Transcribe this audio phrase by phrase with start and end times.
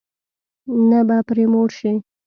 [0.89, 1.93] نه به پرې موړ شې.